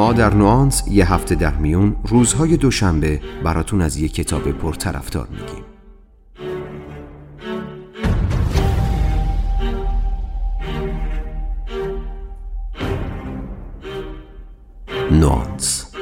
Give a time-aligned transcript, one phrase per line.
[0.00, 5.64] ما در نوانس یه هفته در میون روزهای دوشنبه براتون از یه کتاب پرطرفدار میگیم
[15.10, 15.94] نوانس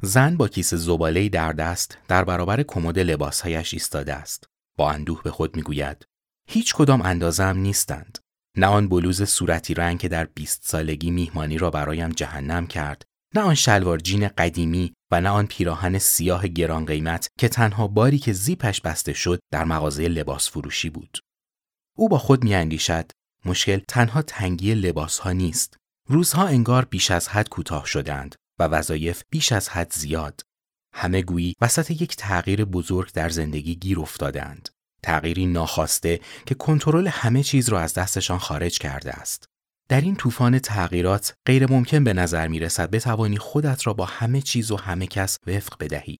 [0.00, 4.55] زن با کیسه زباله در دست در برابر کمد لباسهایش ایستاده است.
[4.76, 6.06] با اندوه به خود می‌گوید
[6.48, 8.18] هیچ کدام اندازم نیستند.
[8.56, 13.02] نه آن بلوز صورتی رنگ که در 20 سالگی میهمانی را برایم جهنم کرد،
[13.34, 18.18] نه آن شلوار جین قدیمی و نه آن پیراهن سیاه گران قیمت که تنها باری
[18.18, 21.18] که زیپش بسته شد در مغازه لباس فروشی بود.
[21.96, 23.10] او با خود میاندیشد
[23.44, 25.76] مشکل تنها تنگی لباس ها نیست.
[26.08, 30.40] روزها انگار بیش از حد کوتاه شدند و وظایف بیش از حد زیاد.
[30.98, 34.68] همه گویی وسط یک تغییر بزرگ در زندگی گیر افتادند.
[35.02, 39.48] تغییری ناخواسته که کنترل همه چیز را از دستشان خارج کرده است.
[39.88, 44.40] در این طوفان تغییرات غیر ممکن به نظر می رسد بتوانی خودت را با همه
[44.40, 46.18] چیز و همه کس وفق بدهی.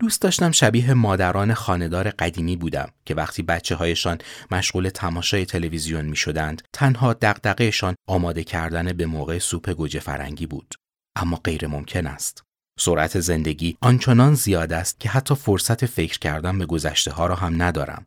[0.00, 4.18] دوست داشتم شبیه مادران خاندار قدیمی بودم که وقتی بچه هایشان
[4.50, 10.74] مشغول تماشای تلویزیون می شدند تنها دقدقهشان آماده کردن به موقع سوپ گوجه فرنگی بود.
[11.16, 12.47] اما غیر ممکن است.
[12.78, 17.62] سرعت زندگی آنچنان زیاد است که حتی فرصت فکر کردن به گذشته ها را هم
[17.62, 18.06] ندارم.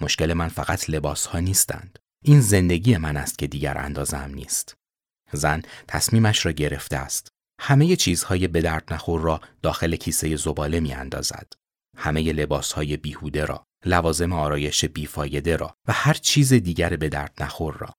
[0.00, 1.98] مشکل من فقط لباس ها نیستند.
[2.24, 4.74] این زندگی من است که دیگر اندازم نیست.
[5.32, 7.28] زن تصمیمش را گرفته است.
[7.60, 11.52] همه چیزهای به درد نخور را داخل کیسه زباله می اندازد.
[11.96, 17.42] همه لباس های بیهوده را، لوازم آرایش بیفایده را و هر چیز دیگر به درد
[17.42, 17.92] نخور را.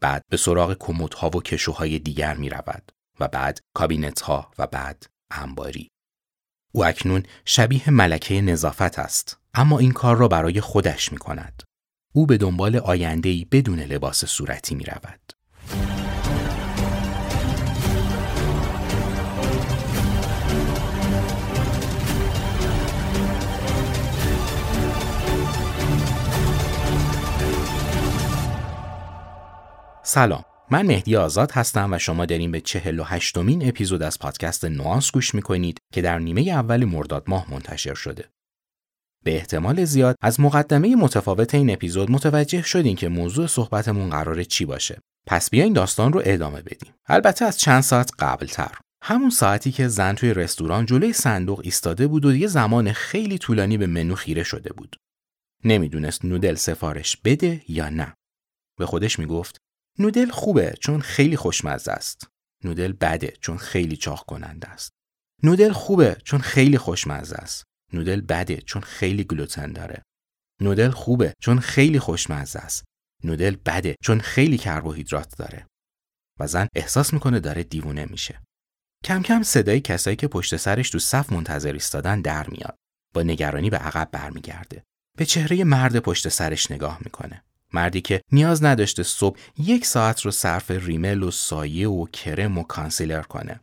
[0.00, 5.06] بعد به سراغ کمدها و کشوهای دیگر می رود و بعد کابینت ها و بعد
[5.42, 5.90] انباری.
[6.72, 11.62] او اکنون شبیه ملکه نظافت است اما این کار را برای خودش می کند.
[12.14, 15.32] او به دنبال آیندهی بدون لباس صورتی می رود.
[30.02, 35.12] سلام من مهدی آزاد هستم و شما داریم به 48 مین اپیزود از پادکست نوانس
[35.12, 38.28] گوش می‌کنید که در نیمه اول مرداد ماه منتشر شده.
[39.24, 44.64] به احتمال زیاد از مقدمه متفاوت این اپیزود متوجه شدین که موضوع صحبتمون قراره چی
[44.64, 45.00] باشه.
[45.26, 46.94] پس بیاین داستان رو ادامه بدیم.
[47.06, 48.78] البته از چند ساعت قبلتر.
[49.02, 53.78] همون ساعتی که زن توی رستوران جلوی صندوق ایستاده بود و یه زمان خیلی طولانی
[53.78, 54.96] به منو خیره شده بود.
[55.64, 58.14] نمی‌دونست نودل سفارش بده یا نه.
[58.78, 59.56] به خودش می‌گفت
[59.98, 62.28] نودل خوبه چون خیلی خوشمزه است.
[62.64, 64.90] نودل بده چون خیلی چاق کننده است.
[65.42, 67.64] نودل خوبه چون خیلی خوشمزه است.
[67.92, 70.02] نودل بده چون خیلی گلوتن داره.
[70.60, 72.84] نودل خوبه چون خیلی خوشمزه است.
[73.24, 75.66] نودل بده چون خیلی کربوهیدرات داره.
[76.40, 78.40] و زن احساس می‌کنه داره دیوونه میشه.
[79.04, 82.76] کم کم صدای کسایی که پشت سرش تو صف منتظر ایستادن در میاد.
[83.14, 84.82] با نگرانی به عقب برمیگرده.
[85.18, 87.44] به چهره مرد پشت سرش نگاه می‌کنه.
[87.74, 92.62] مردی که نیاز نداشته صبح یک ساعت رو صرف ریمل و سایه و کرم و
[92.62, 93.60] کانسیلر کنه.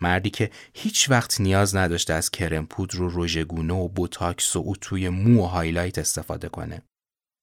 [0.00, 5.08] مردی که هیچ وقت نیاز نداشته از کرم پودر و رژگونه و بوتاکس و اتوی
[5.08, 6.82] مو و هایلایت استفاده کنه.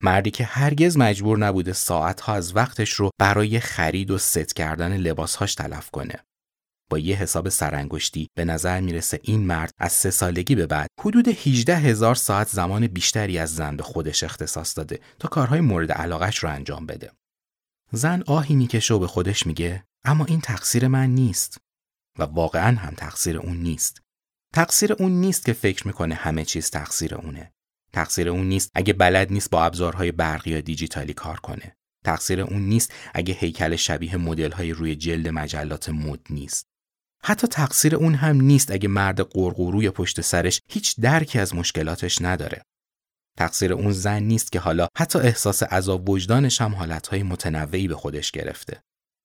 [0.04, 5.56] مردی که هرگز مجبور نبوده ساعتها از وقتش رو برای خرید و ست کردن لباسهاش
[5.56, 6.20] تلف کنه.
[6.90, 11.28] با یه حساب سرانگشتی به نظر می‌رسه این مرد از سه سالگی به بعد حدود
[11.28, 16.38] 18 هزار ساعت زمان بیشتری از زن به خودش اختصاص داده تا کارهای مورد علاقش
[16.38, 17.12] رو انجام بده.
[17.92, 21.58] زن آهی می‌کشه و به خودش میگه اما این تقصیر من نیست
[22.20, 24.02] و واقعا هم تقصیر اون نیست.
[24.54, 27.52] تقصیر اون نیست که فکر می‌کنه همه چیز تقصیر اونه.
[27.94, 31.76] تقصیر اون نیست اگه بلد نیست با ابزارهای برقی یا دیجیتالی کار کنه.
[32.06, 36.69] تقصیر اون نیست اگه هیکل شبیه مدل روی جلد مجلات مد نیست.
[37.24, 42.62] حتی تقصیر اون هم نیست اگه مرد قرقوروی پشت سرش هیچ درکی از مشکلاتش نداره.
[43.38, 48.32] تقصیر اون زن نیست که حالا حتی احساس عذاب وجدانش هم حالتهای متنوعی به خودش
[48.32, 48.82] گرفته.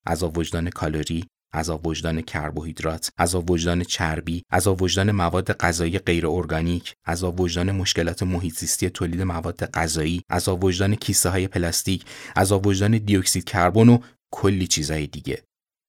[0.07, 1.25] عذاب وجدان کالری،
[1.55, 8.23] عذاب وجدان کربوهیدرات، عذاب وجدان چربی، عذاب وجدان مواد غذایی غیر ارگانیک، عذاب وجدان مشکلات
[8.23, 12.05] محیط زیستی تولید مواد غذایی، عذاب وجدان کیسه های پلاستیک،
[12.37, 13.99] عذاب وجدان دی اکسید کربن و
[14.33, 15.45] کلی چیزهای دیگه.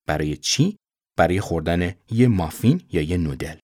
[0.07, 0.77] برای چی؟
[1.17, 3.55] برای خوردن یه مافین یا یه نودل.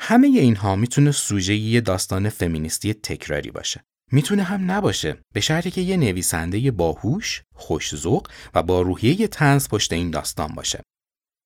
[0.00, 3.84] همه اینها می‌تونه سوژه یه داستان فمینیستی تکراری باشه.
[4.12, 9.92] می‌تونه هم نباشه به شرطی که یه نویسنده باهوش، خوش‌ذوق و با روحیه طنز پشت
[9.92, 10.80] این داستان باشه.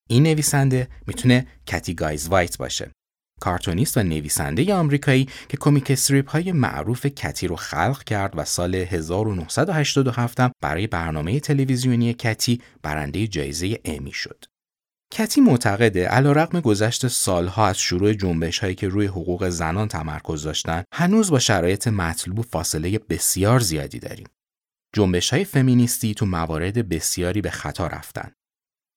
[0.08, 2.90] این نویسنده می‌تونه کتی گایز وایت باشه.
[3.40, 8.74] کارتونیست و نویسنده آمریکایی که کمیک استریپ های معروف کتی رو خلق کرد و سال
[8.74, 14.44] 1987 برای برنامه تلویزیونی کتی برنده جایزه امی شد.
[15.12, 20.84] کتی معتقده علیرغم گذشت سالها از شروع جنبش هایی که روی حقوق زنان تمرکز داشتن
[20.94, 24.26] هنوز با شرایط مطلوب فاصله بسیار زیادی داریم.
[24.94, 28.32] جنبش های فمینیستی تو موارد بسیاری به خطا رفتن.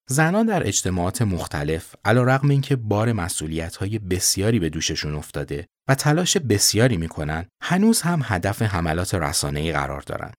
[0.10, 6.38] زنان در اجتماعات مختلف علیرغم اینکه بار مسئولیت های بسیاری به دوششون افتاده و تلاش
[6.38, 10.32] بسیاری می‌کنن هنوز هم هدف حملات رسانه‌ای قرار دارن.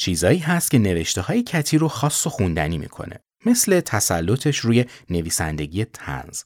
[0.00, 3.20] چیزایی هست که نوشته های کتی رو خاص و خوندنی می‌کنه.
[3.46, 6.42] مثل تسلطش روی نویسندگی تنز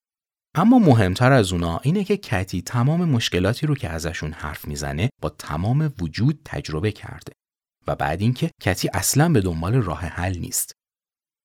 [0.55, 5.29] اما مهمتر از اونا اینه که کتی تمام مشکلاتی رو که ازشون حرف می‌زنه با
[5.29, 7.33] تمام وجود تجربه کرده.
[7.87, 10.73] و بعد اینکه کتی اصلا به دنبال راه حل نیست.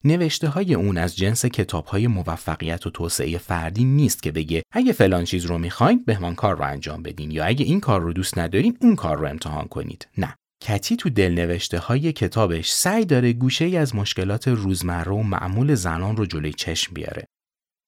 [0.04, 4.92] نوشته های اون از جنس کتاب های موفقیت و توسعه فردی نیست که بگه اگه
[4.94, 8.38] فلان چیز رو می‌خواین بهمان کار رو انجام بدین یا اگه این کار رو دوست
[8.38, 10.08] ندارین اون کار رو امتحان کنید.
[10.18, 10.36] نه.
[10.62, 16.18] کتی تو دلنوشته های کتابش سعی داره گوشه ای از مشکلات روزمره و معمول زنان
[16.18, 17.26] رو جلوی چشم بیاره.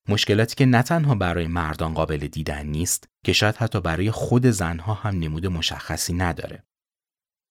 [0.10, 4.94] مشکلاتی که نه تنها برای مردان قابل دیدن نیست که شاید حتی برای خود زنها
[4.94, 6.64] هم نمود مشخصی نداره.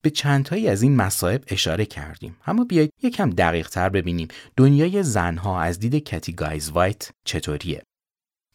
[0.03, 5.61] به چندتایی از این مصائب اشاره کردیم اما بیایید یکم دقیق تر ببینیم دنیای زنها
[5.61, 7.83] از دید کتی گایز وایت چطوریه.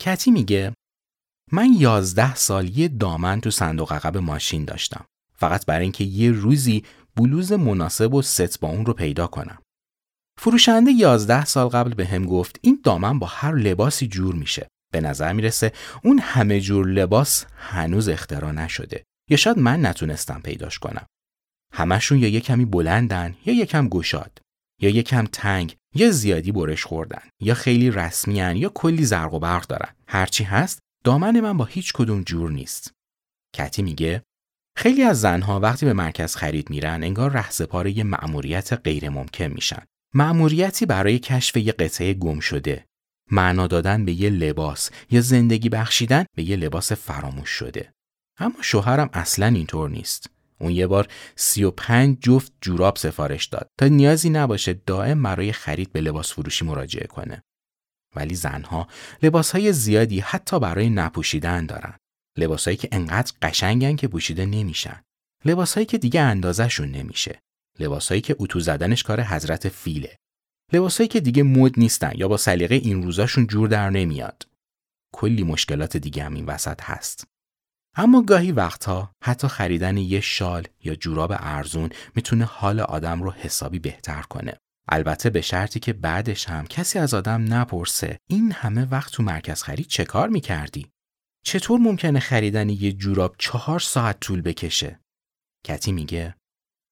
[0.02, 0.74] کتی میگه
[1.52, 5.06] من یازده سال یه دامن تو صندوق عقب ماشین داشتم.
[5.38, 6.84] فقط برای اینکه یه روزی
[7.16, 9.62] بلوز مناسب و ست با اون رو پیدا کنم.
[10.40, 14.68] فروشنده 11 سال قبل به هم گفت این دامن با هر لباسی جور میشه.
[14.94, 15.72] به نظر می‌رسه
[16.04, 21.06] اون همه جور لباس هنوز اختراع نشده یا شاید من نتونستم پیداش کنم.
[21.74, 24.40] همشون یا یه کمی بلندن یا یکم گشاد
[24.82, 29.68] یا یکم تنگ یا زیادی برش خوردن یا خیلی رسمیان یا کلی زرق و برق
[29.68, 29.96] دارن.
[30.08, 32.92] هرچی هست دامن من با هیچ کدوم جور نیست.
[33.56, 34.24] کتی میگه
[34.76, 39.84] خیلی از زنها وقتی به مرکز خرید میرن انگار رهسپار یه مأموریت غیر ممکن میشن.
[40.14, 42.86] مأموریتی برای کشف یه قطعه گم شده.
[43.32, 47.94] معنا دادن به یه لباس یا زندگی بخشیدن به یه لباس فراموش شده.
[48.38, 50.30] اما شوهرم اصلا اینطور نیست.
[50.60, 56.02] اون یه بار 35 جفت جوراب سفارش داد تا نیازی نباشه دائم برای خرید به
[56.02, 57.44] لباس فروشی مراجعه کنه.
[58.16, 58.88] ولی زنها
[59.24, 61.98] لباسهای زیادی حتی برای نپوشیدن دارن.
[62.38, 65.02] لباسایی که انقدر قشنگن که پوشیده نمیشن.
[65.46, 67.40] لباسایی که دیگه اندازشون نمیشه.
[67.80, 70.16] لباسایی که اتو زدنش کار حضرت فیله.
[70.74, 74.48] لباسایی که دیگه مد نیستن یا با سلیقه این روزاشون جور در نمیاد.
[75.14, 77.28] کلی مشکلات دیگه هم این وسط هست.
[77.98, 83.80] اما گاهی وقتها حتی خریدن یه شال یا جوراب ارزون می‌تونه حال آدم رو حسابی
[83.80, 84.58] بهتر کنه.
[84.90, 89.64] البته به شرطی که بعدش هم کسی از آدم نپرسه این همه وقت تو مرکز
[89.64, 90.88] خرید چه کار می‌کردی؟
[91.48, 95.00] چطور ممکنه خریدن یه جوراب چهار ساعت طول بکشه؟
[95.66, 96.36] کتی میگه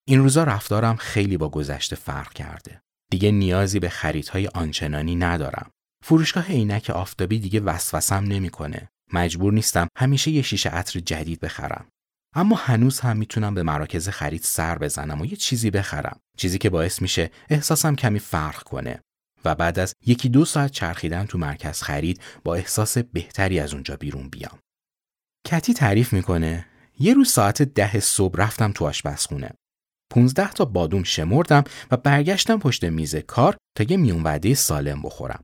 [0.07, 2.81] این روزا رفتارم خیلی با گذشته فرق کرده.
[3.11, 5.71] دیگه نیازی به خریدهای آنچنانی ندارم.
[6.03, 8.89] فروشگاه عینک آفتابی دیگه وسوسم نمی‌کنه.
[9.13, 11.87] مجبور نیستم همیشه یه شیشه عطر جدید بخرم.
[12.35, 16.19] اما هنوز هم می‌تونم به مراکز خرید سر بزنم و یه چیزی بخرم.
[16.37, 18.99] چیزی که باعث میشه احساسم کمی فرق کنه.
[19.45, 23.95] و بعد از یکی دو ساعت چرخیدن تو مرکز خرید با احساس بهتری از اونجا
[23.95, 24.59] بیرون بیام.
[25.47, 26.65] کتی تعریف می‌کنه
[26.99, 29.51] یه روز ساعت ده صبح رفتم تو آشپزخونه.
[30.13, 35.41] 15 تا بادوم شمردم و برگشتم پشت میز کار تا یه میون وعده سالم بخورم.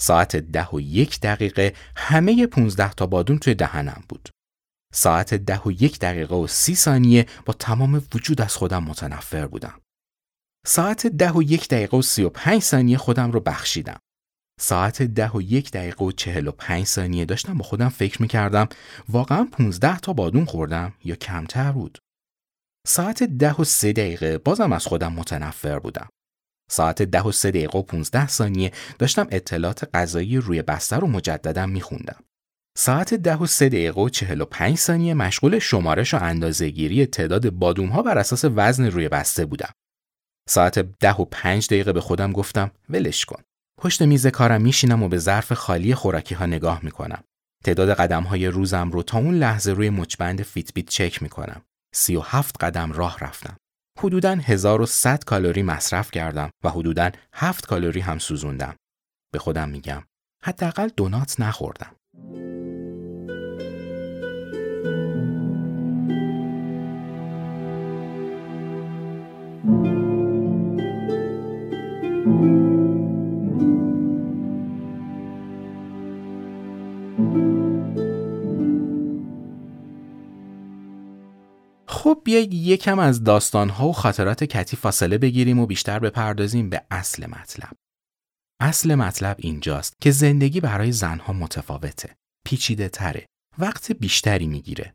[0.00, 4.28] ساعت ده و یک دقیقه همه 15 تا بادوم توی دهنم بود.
[4.94, 9.80] ساعت ده و یک دقیقه و سی ثانیه با تمام وجود از خودم متنفر بودم.
[10.68, 13.98] ساعت ده و یک دقیقه و سی و پنج ثانیه خودم رو بخشیدم.
[14.60, 18.68] ساعت ده و یک دقیقه و چهل و پنج ثانیه داشتم با خودم فکر می‌کردم
[19.08, 21.98] واقعا پونزده تا بادون خوردم یا کمتر بود.
[22.86, 26.08] ساعت ده و سه دقیقه بازم از خودم متنفر بودم.
[26.70, 31.66] ساعت ده و سه دقیقه و پونزده ثانیه داشتم اطلاعات غذایی روی بستر رو مجددا
[31.66, 32.24] میخوندم.
[32.78, 37.50] ساعت ده و سه دقیقه و چهل و پنج ثانیه مشغول شمارش و اندازهگیری تعداد
[37.50, 39.70] بادوم ها بر اساس وزن روی بسته بودم.
[40.48, 43.42] ساعت ده و پنج دقیقه به خودم گفتم ولش کن.
[43.80, 47.24] پشت میز کارم میشینم و به ظرف خالی خوراکی ها نگاه می‌کنم.
[47.64, 51.62] تعداد قدم های روزم رو تا اون لحظه روی مچبند فیتبیت چک می‌کنم.
[51.94, 53.56] 37 قدم راه رفتم.
[53.98, 58.76] حدوداً 1100 کالری مصرف کردم و حدوداً 7 کالری هم سوزوندم.
[59.32, 60.02] به خودم میگم
[60.44, 61.96] حداقل دونات نخوردم.
[82.06, 87.26] خب بیایید یکم از داستانها و خاطرات کتی فاصله بگیریم و بیشتر بپردازیم به اصل
[87.26, 87.72] مطلب.
[88.60, 92.14] اصل مطلب اینجاست که زندگی برای زنها متفاوته.
[92.46, 93.26] پیچیده تره.
[93.58, 94.94] وقت بیشتری می‌گیره.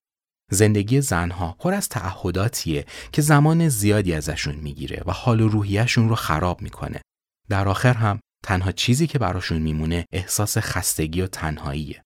[0.52, 6.16] زندگی زنها پر از تعهداتیه که زمان زیادی ازشون می‌گیره و حال و روحیشون رو
[6.16, 7.02] خراب می‌کنه.
[7.50, 12.04] در آخر هم تنها چیزی که براشون میمونه احساس خستگی و تنهاییه.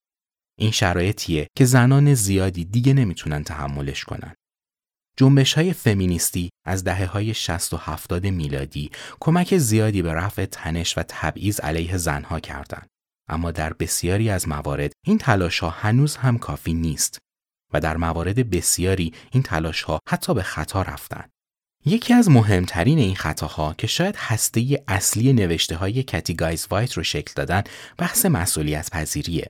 [0.60, 4.36] این شرایطیه که زنان زیادی دیگه نمی‌تونن تحملش کنن.
[5.18, 10.98] جنبش های فمینیستی از دهه های 60 و 70 میلادی کمک زیادی به رفع تنش
[10.98, 12.88] و تبعیض علیه زنها کردند.
[13.30, 17.18] اما در بسیاری از موارد این تلاش ها هنوز هم کافی نیست
[17.74, 21.30] و در موارد بسیاری این تلاش ها حتی به خطا رفتند.
[21.86, 27.04] یکی از مهمترین این خطاها که شاید هسته اصلی نوشته های کتی گایز وایت رو
[27.04, 27.64] شکل دادن
[27.98, 29.48] بحث مسئولیت پذیریه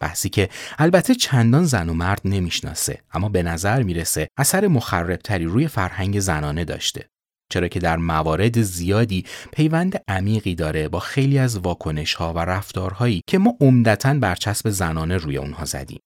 [0.00, 5.68] بحثی که البته چندان زن و مرد نمی‌شناسه اما به نظر می‌رسه اثر مخربتری روی
[5.68, 7.08] فرهنگ زنانه داشته.
[7.52, 13.22] چرا که در موارد زیادی پیوند عمیقی داره با خیلی از واکنش ها و رفتارهایی
[13.26, 16.00] که ما عمدتا برچسب زنانه روی اونها زدیم.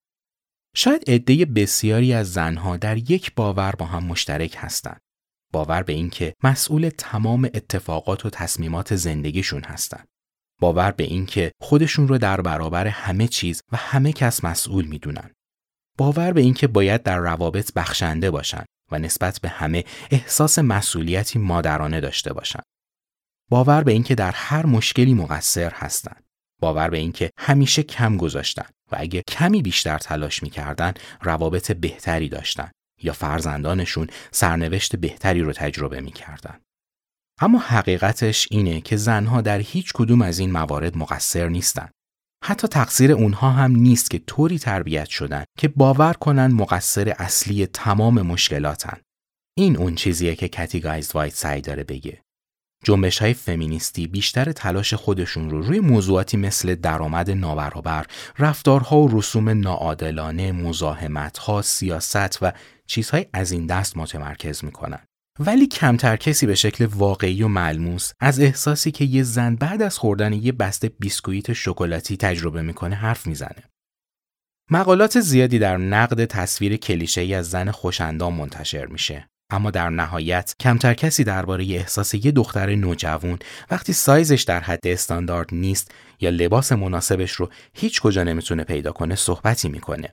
[0.77, 5.01] شاید عده بسیاری از زنها در یک باور با هم مشترک هستند
[5.53, 10.09] باور به اینکه مسئول تمام اتفاقات و تصمیمات زندگیشون هستند
[10.62, 15.31] باور به اینکه خودشون رو در برابر همه چیز و همه کس مسئول می‌دونن.
[15.99, 22.00] باور به اینکه باید در روابط بخشنده باشن و نسبت به همه احساس مسئولیتی مادرانه
[22.00, 22.61] داشته باشن.
[23.50, 26.25] باور به اینکه در هر مشکلی مقصر هستند.
[26.61, 32.71] باور به اینکه همیشه کم گذاشتن و اگه کمی بیشتر تلاش می‌کردن روابط بهتری داشتن
[33.02, 36.61] یا فرزندانشون سرنوشت بهتری رو تجربه می‌کردن.
[37.41, 41.89] اما حقیقتش اینه که زنها در هیچ کدوم از این موارد مقصر نیستن.
[42.45, 48.23] حتی تقصیر اونها هم نیست که طوری تربیت شدن که باور کنن مقصر اصلی تمام
[48.23, 48.99] مشکلاتن.
[49.59, 52.23] این اون چیزیه که کتی گایز وایت سعی داره بگه.
[52.85, 58.07] جنبش های فمینیستی بیشتر تلاش خودشون رو روی موضوعاتی مثل درآمد نابرابر،
[58.39, 62.53] رفتارها و رسوم ناعادلانه، مزاحمتها، سیاست و
[62.87, 65.07] چیزهای از این دست متمرکز می‌کنن.
[65.39, 69.99] ولی کمتر کسی به شکل واقعی و ملموس از احساسی که یه زن بعد از
[69.99, 73.62] خوردن یه بسته بیسکویت شکلاتی تجربه می‌کنه حرف می‌زنه.
[74.71, 79.29] مقالات زیادی در نقد تصویر کلیشه‌ای از زن خوشندام منتشر میشه.
[79.51, 83.39] اما در نهایت کمتر کسی درباره احساس یه دختر نوجوان
[83.71, 89.15] وقتی سایزش در حد استاندارد نیست یا لباس مناسبش رو هیچ کجا نمی‌تونه پیدا کنه
[89.15, 90.12] صحبتی می‌کنه.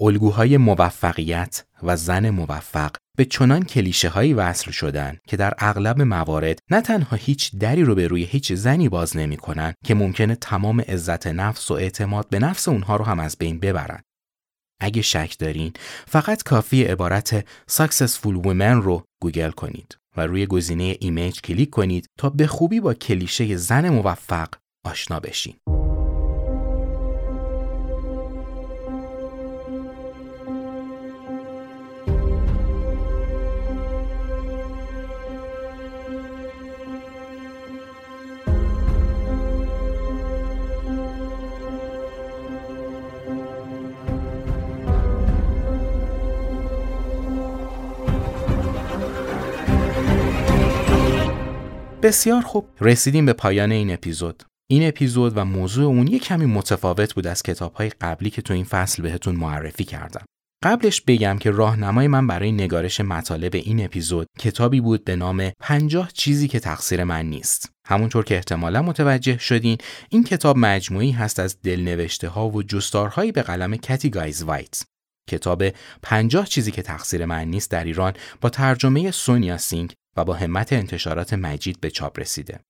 [0.00, 6.58] الگوهای موفقیت و زن موفق به چنان کلیشه هایی وصل شدن که در اغلب موارد
[6.70, 11.26] نه تنها هیچ دری رو به روی هیچ زنی باز نمی‌کنن که ممکنه تمام عزت
[11.26, 14.02] نفس و اعتماد به نفس اونها رو هم از بین ببرن.
[14.80, 15.72] اگه شک دارین
[16.06, 17.40] فقط کافیه عبارت
[17.70, 22.94] Successful Women رو گوگل کنید و روی گزینه Image کلیک کنید تا به خوبی با
[22.94, 24.48] کلیشه زن موفق
[24.84, 25.81] آشنا بشین.
[52.02, 57.14] بسیار خوب رسیدیم به پایان این اپیزود این اپیزود و موضوع اون یه کمی متفاوت
[57.14, 60.24] بود از کتاب های قبلی که تو این فصل بهتون معرفی کردم
[60.64, 66.10] قبلش بگم که راهنمای من برای نگارش مطالب این اپیزود کتابی بود به نام 50
[66.12, 67.70] چیزی که تقصیر من نیست.
[67.88, 69.78] همونطور که احتمالا متوجه شدین
[70.08, 74.82] این کتاب مجموعی هست از دلنوشته ها و جستارهایی به قلم کتی گایز وایت.
[75.30, 75.64] کتاب
[76.02, 80.72] 50 چیزی که تقصیر من نیست در ایران با ترجمه سونیا سینگ و با همت
[80.72, 82.60] انتشارات مجید به چاپ رسیده.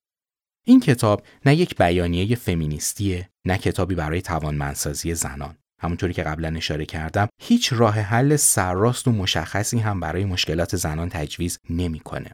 [0.66, 5.56] این کتاب نه یک بیانیه فمینیستیه نه کتابی برای توانمندسازی زنان.
[5.80, 11.08] همونطوری که قبلا اشاره کردم هیچ راه حل سرراست و مشخصی هم برای مشکلات زنان
[11.08, 12.30] تجویز نمی‌کنه.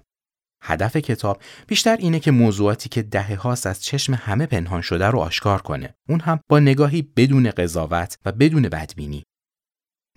[0.62, 5.18] هدف کتاب بیشتر اینه که موضوعاتی که دهه هاست از چشم همه پنهان شده رو
[5.18, 5.94] آشکار کنه.
[6.08, 9.24] اون هم با نگاهی بدون قضاوت و بدون بدبینی.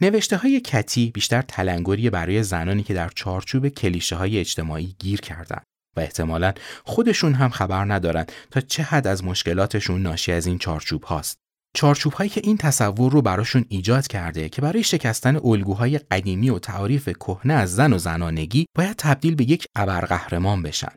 [0.02, 5.62] نوشته های کتی بیشتر تلنگری برای زنانی که در چارچوب کلیشه های اجتماعی گیر کردن
[5.98, 6.54] و احتمالا
[6.84, 11.38] خودشون هم خبر ندارن تا چه حد از مشکلاتشون ناشی از این چارچوب هاست.
[11.76, 16.60] چارچوب هایی که این تصور رو براشون ایجاد کرده که برای شکستن الگوهای قدیمی و
[16.60, 20.92] تعاریف کهنه از زن و زنانگی باید تبدیل به یک ابرقهرمان بشن.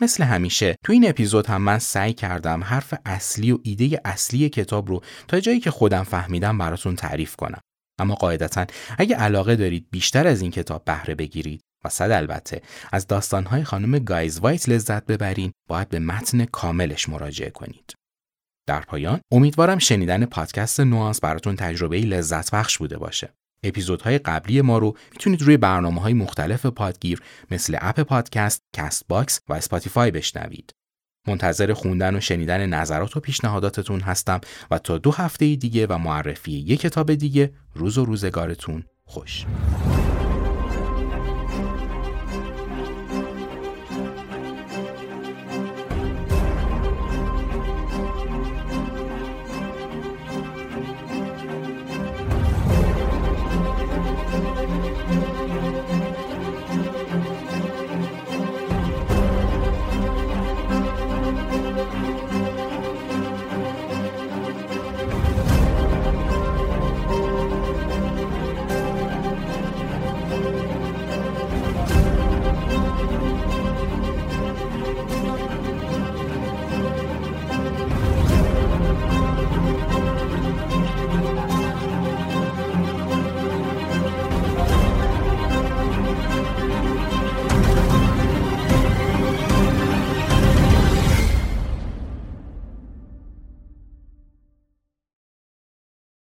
[0.00, 4.88] مثل همیشه تو این اپیزود هم من سعی کردم حرف اصلی و ایده اصلی کتاب
[4.88, 7.60] رو تا جایی که خودم فهمیدم براتون تعریف کنم.
[8.00, 8.66] اما قاعدتا
[8.98, 13.98] اگه علاقه دارید بیشتر از این کتاب بهره بگیرید و صد البته از داستانهای خانم
[13.98, 17.94] گایز وایت لذت ببرین باید به متن کاملش مراجعه کنید.
[18.66, 23.32] در پایان امیدوارم شنیدن پادکست نوانس براتون تجربه لذت بخش بوده باشه.
[23.62, 29.40] اپیزودهای قبلی ما رو می‌تونید روی برنامه های مختلف پادگیر مثل اپل پادکست، کست باکس
[29.48, 30.72] و اسپاتیفای بشنوید.
[31.26, 36.52] منتظر خوندن و شنیدن نظرات و پیشنهاداتتون هستم و تا دو هفته دیگه و معرفی
[36.52, 39.46] یک کتاب دیگه روز و روزگارتون خوش.